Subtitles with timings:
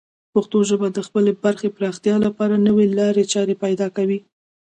[0.33, 4.19] پښتو ژبه د خپلې برخې پراختیا لپاره نوې لارې چارې پیدا کوي.